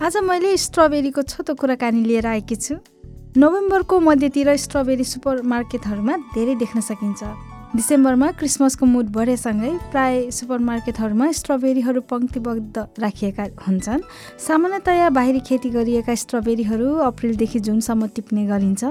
आज 0.00 0.16
मैले 0.16 0.56
स्ट्रबेरीको 0.56 1.22
छोटो 1.22 1.54
कुराकानी 1.60 2.00
लिएर 2.02 2.26
आएकी 2.26 2.56
छु। 2.56 2.74
नोभेम्बरको 3.36 3.98
मध्यतिर 4.00 4.48
स्ट्रबेरी 4.56 5.04
सुपर 5.04 5.42
मार्केटहरूमा 5.44 6.16
धेरै 6.32 6.54
देख्न 6.56 6.80
सकिन्छ। 6.80 7.20
डिसेम्बरमा 7.76 8.30
क्रिसमसको 8.32 8.86
मुड 8.86 9.08
बढेसँगै 9.12 9.72
प्राय 9.92 10.30
सुपर 10.32 10.58
मार्केटहरूमा 10.58 11.30
स्ट्रबेरीहरू 11.30 12.00
पङ्क्तिबद्ध 12.08 12.76
राखिएका 12.96 13.44
हुन्छन्। 13.60 14.00
सामान्यतया 14.40 15.10
बाहिरी 15.10 15.40
खेती 15.44 15.68
गरिएका 15.68 16.14
स्ट्रबेरीहरू 16.16 16.88
अप्रिलदेखि 17.04 17.60
जुनसम्म 17.60 18.06
टिप्ने 18.16 18.46
गरिन्छ। 18.46 18.82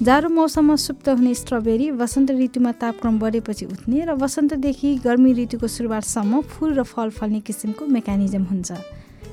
जाडो 0.00 0.28
मौसममा 0.32 0.76
सुप्त 0.80 1.08
हुने 1.10 1.34
स्ट्रबेरी 1.44 1.90
वसन्त 2.00 2.30
ऋतुमा 2.40 2.72
तापक्रम 2.80 3.18
बढेपछि 3.20 3.64
उठ्ने 3.68 4.00
र 4.08 4.16
वसन्तदेखि 4.16 4.96
गर्मी 5.04 5.32
ऋतुको 5.44 5.68
सुरुवातसम्म 5.68 6.40
फुल 6.40 6.72
र 6.72 6.82
फल 6.88 7.10
फल्ने 7.12 7.40
किसिमको 7.44 7.86
मेकानिजम 7.86 8.44
हुन्छ। 8.48 8.72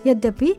यद्यपि 0.05 0.50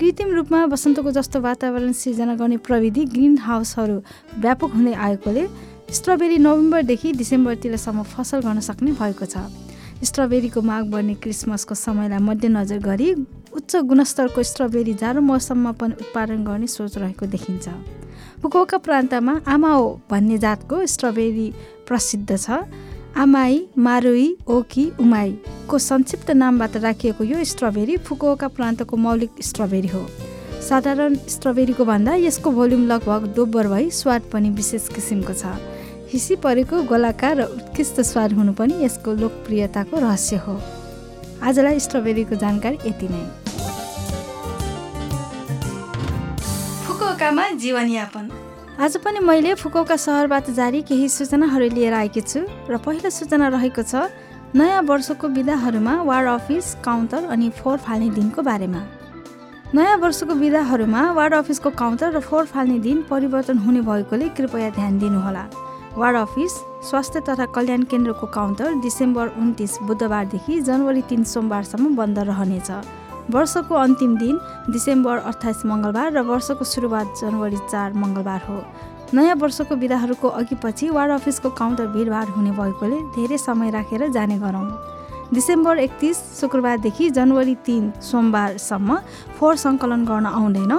कृत्रिम 0.00 0.30
रूपमा 0.34 0.64
वसन्तको 0.64 1.10
जस्तो 1.12 1.40
वातावरण 1.40 1.92
सिर्जना 1.92 2.34
गर्ने 2.34 2.56
प्रविधि 2.64 3.04
ग्रिन 3.04 3.36
हाउसहरू 3.38 3.96
व्यापक 4.40 4.70
हुँदै 4.74 4.92
आएकोले 4.96 5.44
स्ट्रबेरी 5.92 6.38
नोभेम्बरदेखि 6.40 7.12
डिसेम्बरतिरसम्म 7.20 8.02
फसल 8.08 8.40
गर्न 8.40 8.60
सक्ने 8.64 8.92
भएको 8.96 9.26
छ। 9.28 9.44
स्ट्रबेरीको 10.00 10.60
माग 10.64 10.84
बढ्ने 10.90 11.14
क्रिसमसको 11.20 11.74
समयलाई 11.76 12.18
मध्यनजर 12.18 12.78
गरी 12.80 13.08
उच्च 13.52 13.76
गुणस्तरको 13.92 14.42
स्ट्रबेरी 14.42 14.94
जाडो 14.96 15.20
मौसममा 15.20 15.72
पनि 15.76 16.00
उत्पादन 16.00 16.44
गर्ने 16.48 16.66
सोच 16.66 16.96
रहेको 16.96 17.26
देखिन्छ। 17.36 17.68
फुकुओका 18.40 18.78
प्रान्तमा 18.80 19.34
आमाओ 19.44 19.84
भन्ने 20.10 20.38
जातको 20.40 20.86
स्ट्रबेरी 20.88 21.48
प्रसिद्ध 21.84 22.30
छ। 22.36 22.64
आमाई 23.16 23.66
मारुई 23.78 24.26
ओकी 24.48 24.84
उमाईको 25.00 25.78
संक्षिप्त 25.78 26.30
नामबाट 26.30 26.76
राखिएको 26.76 27.24
यो 27.24 27.44
स्ट्रबेरी 27.44 27.96
फुकुओका 28.06 28.48
प्रान्तको 28.48 28.96
मौलिक 28.96 29.30
स्ट्रबेरी 29.42 29.88
हो 29.88 30.06
साधारण 30.68 31.14
स्ट्रबेरीको 31.28 31.84
भन्दा 31.84 32.14
यसको 32.16 32.50
भोल्युम 32.50 32.86
लगभग 32.86 33.26
दोब्बर 33.36 33.68
भई 33.68 33.90
स्वाद 33.90 34.22
पनि 34.32 34.50
विशेष 34.50 34.88
किसिमको 34.88 35.32
छ। 35.32 35.52
हिसी 36.12 36.36
परेको 36.36 36.82
गोलाकार 36.82 37.36
र 37.36 37.44
उत्कृष्ट 37.50 38.00
स्वाद 38.06 38.32
हुनु 38.32 38.52
पनि 38.52 38.84
यसको 38.84 39.12
लोकप्रियताको 39.14 39.98
रहस्य 40.00 40.36
हो। 40.46 40.60
आजलाई 41.42 41.80
स्ट्रबेरीको 41.80 42.34
जानकारी 42.36 42.78
यति 42.86 43.08
नै। 43.10 43.24
फुकुओकामा 46.86 47.48
जीवनयापन। 47.62 48.30
आज 48.80 48.96
पनि 48.96 49.18
मैले 49.20 49.52
फुकौका 49.54 49.96
सहरबाट 49.96 50.48
जारी 50.56 50.80
केही 50.88 51.08
सूचनाहरू 51.08 51.68
लिएर 51.68 51.92
आएकी 51.92 52.20
छु 52.22 52.40
र 52.64 52.76
पहिलो 52.80 53.10
सूचना 53.12 53.48
रहेको 53.52 53.82
छ 53.82 54.08
नयाँ 54.56 54.82
वर्षको 54.82 55.28
विधाहरूमा 55.28 55.94
वार्ड 56.02 56.28
अफिस 56.28 56.74
काउन्टर 56.84 57.24
अनि 57.28 57.50
फोहोर 57.60 57.78
फाल्ने 57.78 58.08
दिनको 58.10 58.42
बारेमा। 58.42 58.80
नयाँ 59.74 59.96
वर्षको 60.00 60.34
विधाहरूमा 60.34 61.02
वार्ड 61.12 61.34
अफिसको 61.34 61.70
काउन्टर 61.76 62.12
र 62.16 62.20
फोहोर 62.24 62.46
फाल्ने 62.46 62.78
दिन 62.80 63.02
परिवर्तन 63.10 63.58
हुने 63.58 63.80
भएकोले 63.84 64.28
कृपया 64.32 64.70
ध्यान 64.70 64.98
दिनुहोला। 64.98 65.44
वार्ड 66.00 66.16
अफिस 66.16 66.52
स्वास्थ्य 66.88 67.20
तथा 67.28 67.46
कल्याण 67.52 67.82
केन्द्रको 67.84 68.26
काउन्टर 68.32 68.80
डिसेम्बर 68.80 69.36
उन्तिस 69.36 69.76
बुधबारदेखि 69.84 70.60
जनवरी 70.62 71.02
तिन 71.04 71.24
सोमबारसम्म 71.28 71.96
बन्द 71.96 72.18
रहनेछ। 72.32 72.70
वर्षको 73.30 73.74
अन्तिम 73.76 74.16
दिन 74.18 74.38
डिसेम्बर 74.70 75.16
अठाइस 75.30 75.64
मङ्गलबार 75.66 76.12
र 76.12 76.20
वर्षको 76.30 76.64
सुरुवात 76.64 77.06
जनवरी 77.20 77.58
चार 77.70 77.92
मङ्गलबार 77.94 78.40
हो। 78.48 78.62
नयाँ 79.14 79.36
वर्षको 79.36 79.74
विधाहरूको 79.76 80.28
अघिपछि 80.40 80.88
वार्ड 80.90 81.12
अफिसको 81.12 81.50
काउन्टर 81.58 81.86
भिडभाड 81.94 82.28
हुने 82.36 82.50
भएकोले 82.58 82.98
धेरै 83.16 83.38
समय 83.38 83.70
राखेर 83.70 84.08
जाने 84.10 84.38
गरौँ। 84.38 84.66
डिसेम्बर 85.34 85.78
एकतिस 85.78 86.16
शुक्रबारदेखि 86.40 87.08
जनवरी 87.16 87.54
तिन 87.66 87.82
सोमबारसम्म 88.02 88.96
फोहोर 89.38 89.56
सङ्कलन 89.56 90.04
गर्न 90.04 90.26
आउँदैन। 90.26 90.72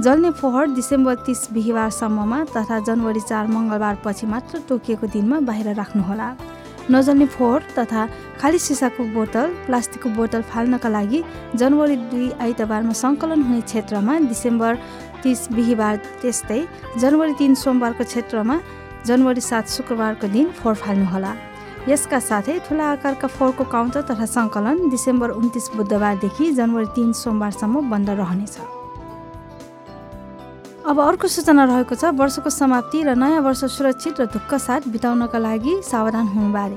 जल्ने 0.00 0.30
फोहोर 0.40 0.66
डिसेम्बर 0.74 1.14
तिस 1.26 1.40
बिहिबारसम्ममा 1.52 2.38
तथा 2.56 2.78
जनवरी 2.88 3.20
चार 3.20 3.46
मङ्गलबारपछि 3.46 4.26
मात्र 4.26 4.58
तोकिएको 4.68 5.06
दिनमा 5.12 5.40
बाहिर 5.44 5.74
राख्नुहोला। 5.76 6.28
नजल्ने 6.90 7.26
फोहोर 7.34 7.62
तथा 7.78 8.02
खाली 8.40 8.58
सिसाको 8.58 9.04
बोतल 9.14 9.48
प्लास्टिकको 9.66 10.08
बोतल 10.18 10.42
फाल्नका 10.52 10.88
लागि 10.88 11.20
जनवरी 11.60 11.96
दुई 12.12 12.30
आइतबारमा 12.44 12.94
सङ्कलन 13.02 13.42
हुने 13.48 13.60
क्षेत्रमा 13.70 14.18
डिसेम्बर 14.28 14.72
तिस 15.22 15.40
बिहिबार 15.52 15.96
त्यस्तै 16.22 16.60
जनवरी 17.02 17.34
तिन 17.40 17.54
सोमबारको 17.64 18.04
क्षेत्रमा 18.12 18.56
जनवरी 19.06 19.42
सात 19.50 19.68
शुक्रबारको 19.76 20.26
दिन 20.36 20.46
फोहोर 20.58 20.74
फाल्नुहोला। 20.84 21.32
यसका 21.88 22.18
साथै 22.20 22.58
ठुला 22.68 22.86
आकारका 22.94 23.28
फोहोरको 23.36 23.64
काउन्टर 23.74 24.02
तथा 24.08 24.26
सङ्कलन 24.36 24.88
डिसेम्बर 24.94 25.30
उन्तिस 25.40 25.66
बुधबारदेखि 25.76 26.50
जनवरी 26.58 26.88
तिन 26.96 27.12
सोमबारसम्म 27.22 27.88
बन्द 27.90 28.10
रहनेछ। 28.22 28.77
अब 30.88 31.00
अर्को 31.00 31.28
सूचना 31.28 31.64
रहेको 31.68 31.94
छ 31.94 32.16
वर्षको 32.16 32.50
समाप्ति 32.50 33.02
र 33.04 33.12
नयाँ 33.12 33.40
वर्ष 33.44 33.64
सुरक्षित 33.68 34.20
र 34.20 34.24
ढुक्क 34.32 34.54
साथ 34.56 34.88
बिताउनका 34.88 35.38
लागि 35.38 35.72
सावधान 35.84 36.26
हुनुबारे। 36.26 36.76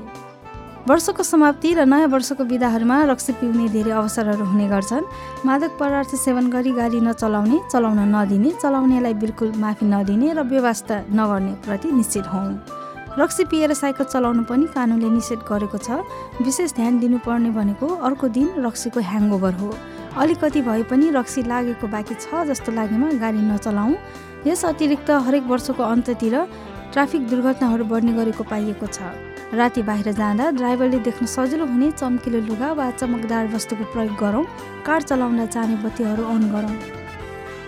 वर्षको 0.84 1.22
समाप्ति 1.24 1.72
र 1.74 1.84
नयाँ 1.88 2.08
वर्षको 2.12 2.44
विधाहरूमा 2.44 2.96
रक्सी 3.08 3.32
पिउने 3.40 3.68
धेरै 3.72 3.90
अवसरहरू 3.90 4.44
हुने 4.44 4.68
गर्छन्। 4.68 5.08
मादक 5.48 5.78
पदार्थ 5.80 6.14
सेवन 6.20 6.50
गरी 6.52 6.72
गाडी 6.76 7.00
नचलाउने 7.00 7.60
चलाउन 7.72 8.00
नदिने 8.12 8.50
चलाउनेलाई 8.60 9.14
बिल्कुल 9.16 9.52
माफी 9.56 9.86
नदिने 9.88 10.32
र 10.36 10.44
व्यवस्था 10.44 10.96
नगर्ने 11.08 11.52
प्रति 11.64 11.92
निश्चित 11.96 12.28
हौँ। 12.28 12.52
रक्सी 13.16 13.44
पिएर 13.48 13.72
साइकल 13.72 14.04
चलाउनु 14.12 14.44
पनि 14.44 14.66
कानुनले 14.76 15.08
निषेध 15.08 15.40
गरेको 15.48 15.78
छ। 15.78 16.04
विशेष 16.44 16.76
ध्यान 16.76 17.00
दिनुपर्ने 17.00 17.50
भनेको 17.56 17.86
अर्को 18.04 18.28
दिन 18.28 18.60
रक्सीको 18.60 19.00
ह्याङओभर 19.00 19.54
हो। 19.56 19.72
अलिकति 20.12 20.60
भए 20.62 20.82
पनि 20.84 21.10
रक्सी 21.10 21.42
लागेको 21.42 21.86
बाँकी 21.88 22.14
छ 22.14 22.44
जस्तो 22.46 22.72
लागेमा 22.72 23.10
गाडी 23.16 23.42
नचलाउँ। 23.42 23.94
यस 24.46 24.64
अतिरिक्त 24.64 25.10
हरेक 25.26 25.44
वर्षको 25.48 25.82
अन्ततिर 25.82 26.34
ट्राफिक 26.92 27.28
दुर्घटनाहरू 27.28 27.84
बढ्ने 27.84 28.12
गरेको 28.12 28.44
पाइएको 28.44 28.86
छ। 28.86 29.00
राति 29.56 29.82
बाहिर 29.82 30.12
जाँदा 30.12 30.50
ड्राइभरले 30.52 30.98
देख्न 31.00 31.26
सजिलो 31.26 31.64
हुने 31.66 31.90
चम्किलो 31.92 32.40
लुगा 32.44 32.72
वा 32.72 32.90
चमकदार 33.00 33.46
वस्तुको 33.54 33.84
प्रयोग 33.92 34.16
गरौँ 34.20 34.44
कार 34.84 35.02
चलाउँदा 35.02 35.46
जाने 35.48 35.76
बत्तीहरू 35.80 36.24
अन 36.24 36.44
गरौँ। 36.52 36.76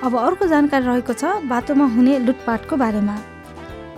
अब 0.04 0.16
अर्को 0.18 0.46
जानकारी 0.46 0.84
रहेको 0.84 1.12
छ 1.14 1.24
बाटोमा 1.48 1.86
हुने 1.96 2.18
लुटपाटको 2.28 2.76
बारेमा। 2.76 3.16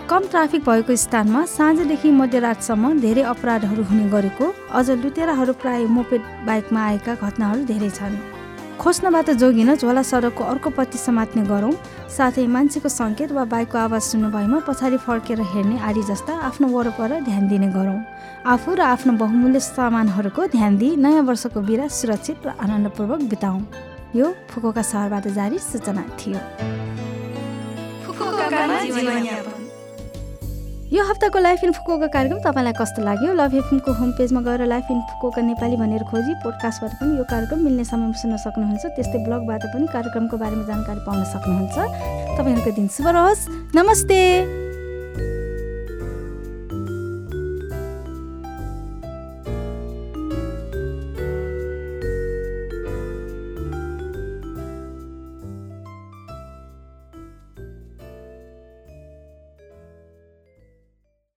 कम 0.06 0.26
ट्राफिक 0.30 0.62
भएको 0.62 0.96
स्थानमा 0.96 1.44
साँझदेखि 1.50 2.10
मध्यरातसम्म 2.14 3.00
धेरै 3.00 3.22
अपराधहरू 3.26 3.82
हुने 3.90 4.08
गरेको 4.08 4.54
अझ 4.70 4.90
लुटेराहरू 5.02 5.52
प्राय 5.58 5.84
मोपेड 5.90 6.22
बाइकमा 6.46 6.86
आएका 6.86 7.14
घटनाहरू 7.16 7.64
धेरै 7.66 7.90
छन्। 7.90 8.14
खोज्नबाट 8.80 9.30
जोगिन 9.40 9.74
झोला 9.74 10.02
सडकको 10.02 10.44
अर्कोपट्टि 10.44 10.98
समात्ने 10.98 11.42
गरौँ। 11.48 11.72
साथै 12.16 12.46
मान्छेको 12.46 12.88
सङ्केत 12.88 13.32
वा 13.32 13.44
बाइकको 13.52 13.78
आवाज 13.78 14.02
सुन्नुभएमा 14.02 14.58
पछाडि 14.68 14.98
फर्केर 15.06 15.40
हेर्ने 15.52 15.76
आदि 15.88 16.02
जस्ता 16.10 16.32
आफ्नो 16.48 16.66
वरपर 16.68 17.10
ध्यान 17.28 17.48
दिने 17.48 17.68
गरौँ। 17.72 17.98
आफू 18.46 18.74
र 18.74 18.80
आफ्नो 18.92 19.12
बहुमूल्य 19.16 19.60
सामानहरूको 19.60 20.46
ध्यान 20.54 20.72
दिई 20.78 20.96
नयाँ 21.02 21.24
वर्षको 21.24 21.60
बिरा 21.66 21.86
सुरक्षित 21.90 22.46
र 22.46 22.48
आनन्दपूर्वक 22.60 23.20
बिताउँ। 23.32 23.60
यो 24.14 24.26
फुकोका 24.50 24.82
सहरबाट 24.82 25.24
जारी 25.34 25.58
सूचना 25.58 26.02
थियो। 26.18 26.40
यो 30.86 31.04
हप्ताको 31.04 31.38
लाइफ 31.38 31.64
इन 31.64 31.72
फुकोका 31.72 32.06
कार्यक्रम 32.06 32.38
तपाईँलाई 32.38 32.72
कस्तो 32.78 33.02
लाग्यो? 33.02 33.32
लभ 33.34 33.54
एफएमको 33.54 33.92
होम 33.92 34.10
पेजमा 34.12 34.40
गएर 34.40 34.66
लाइफ 34.66 34.86
इन 34.90 35.00
फुकोका 35.10 35.42
नेपाली 35.42 35.76
भनेर 35.76 36.02
खोजी 36.06 36.34
पोडकास्टबाट 36.46 36.92
पनि 37.02 37.18
यो 37.18 37.24
कार्यक्रम 37.26 37.58
मिल्ने 37.58 37.84
समयमा 37.84 38.14
सुन्न 38.14 38.36
सक्नुहुन्छ। 38.38 38.94
त्यस्तै 38.94 39.18
ब्लगबाट 39.26 39.62
पनि 39.74 39.86
कार्यक्रमको 39.90 40.36
बारेमा 40.38 40.64
जानकारी 40.70 41.00
पाउन 41.02 41.24
सक्नुहुन्छ। 41.34 41.76
तपाईँहरूको 42.38 42.70
दिन 42.70 42.86
शुभ 42.86 43.06
रहोस्। 43.18 43.42
नमस्ते! 43.74 44.65